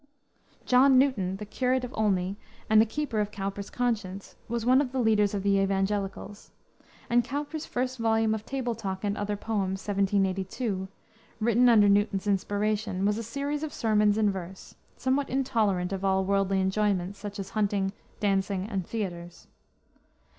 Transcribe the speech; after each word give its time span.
John 0.65 0.97
Newton, 0.97 1.35
the 1.37 1.45
curate 1.45 1.83
of 1.83 1.93
Olney 1.95 2.35
and 2.71 2.81
the 2.81 2.87
keeper 2.87 3.19
of 3.19 3.29
Cowper's 3.29 3.69
conscience, 3.69 4.35
was 4.49 4.65
one 4.65 4.81
of 4.81 4.91
the 4.91 4.97
leaders 4.99 5.35
of 5.35 5.43
the 5.43 5.59
Evangelicals; 5.59 6.49
and 7.07 7.23
Cowper's 7.23 7.67
first 7.67 7.99
volume 7.99 8.33
of 8.33 8.43
Table 8.43 8.73
Talk 8.73 9.03
and 9.03 9.15
other 9.15 9.37
poems, 9.37 9.87
1782, 9.87 10.87
written 11.39 11.69
under 11.69 11.87
Newton's 11.87 12.25
inspiration, 12.25 13.05
was 13.05 13.19
a 13.19 13.21
series 13.21 13.61
of 13.61 13.71
sermons 13.71 14.17
in 14.17 14.31
verse, 14.31 14.73
somewhat 14.97 15.29
intolerant 15.29 15.93
of 15.93 16.03
all 16.03 16.25
worldly 16.25 16.59
enjoyments, 16.59 17.19
such 17.19 17.37
as 17.37 17.51
hunting, 17.51 17.93
dancing, 18.19 18.67
and 18.67 18.87
theaters. 18.87 19.45